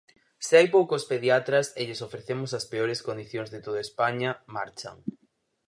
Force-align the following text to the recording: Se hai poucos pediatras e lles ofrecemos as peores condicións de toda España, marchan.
Se 0.45 0.53
hai 0.59 0.67
poucos 0.75 1.03
pediatras 1.11 1.65
e 1.79 1.81
lles 1.87 2.03
ofrecemos 2.07 2.51
as 2.59 2.65
peores 2.71 2.99
condicións 3.07 3.49
de 3.53 3.59
toda 3.65 3.85
España, 3.87 4.29
marchan. 4.55 4.95